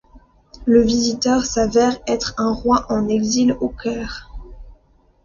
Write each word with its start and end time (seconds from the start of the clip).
Le 0.65 0.81
visiteur 0.81 1.45
s'avère 1.45 1.95
être 2.07 2.33
un 2.39 2.51
roi 2.51 2.87
en 2.89 3.07
exil 3.07 3.55
au 3.59 3.69
Caire. 3.69 4.31